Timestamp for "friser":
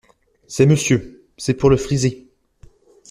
1.77-2.27